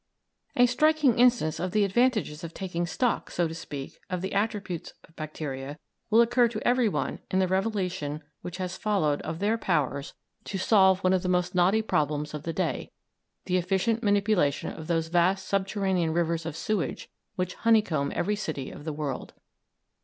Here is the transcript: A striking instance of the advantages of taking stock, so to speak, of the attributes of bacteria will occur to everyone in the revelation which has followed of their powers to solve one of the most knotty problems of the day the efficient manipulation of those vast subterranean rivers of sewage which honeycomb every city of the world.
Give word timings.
A 0.55 0.65
striking 0.65 1.19
instance 1.19 1.59
of 1.59 1.73
the 1.73 1.83
advantages 1.83 2.43
of 2.43 2.55
taking 2.55 2.87
stock, 2.87 3.29
so 3.29 3.47
to 3.47 3.53
speak, 3.53 3.99
of 4.09 4.21
the 4.23 4.33
attributes 4.33 4.93
of 5.07 5.15
bacteria 5.15 5.77
will 6.09 6.21
occur 6.21 6.47
to 6.47 6.67
everyone 6.67 7.19
in 7.29 7.37
the 7.37 7.47
revelation 7.47 8.23
which 8.41 8.57
has 8.57 8.77
followed 8.77 9.21
of 9.21 9.37
their 9.37 9.59
powers 9.59 10.15
to 10.45 10.57
solve 10.57 11.03
one 11.03 11.13
of 11.13 11.21
the 11.21 11.29
most 11.29 11.53
knotty 11.53 11.83
problems 11.83 12.33
of 12.33 12.41
the 12.41 12.51
day 12.53 12.89
the 13.45 13.57
efficient 13.57 14.01
manipulation 14.01 14.71
of 14.73 14.87
those 14.87 15.09
vast 15.09 15.47
subterranean 15.47 16.13
rivers 16.13 16.47
of 16.47 16.57
sewage 16.57 17.07
which 17.35 17.53
honeycomb 17.53 18.11
every 18.15 18.35
city 18.35 18.71
of 18.71 18.85
the 18.85 18.93
world. 18.93 19.35